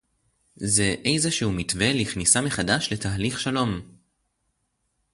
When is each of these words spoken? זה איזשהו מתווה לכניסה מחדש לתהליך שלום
זה 0.55 0.95
איזשהו 1.05 1.51
מתווה 1.51 1.93
לכניסה 1.93 2.41
מחדש 2.41 2.89
לתהליך 2.93 3.39
שלום 3.39 3.81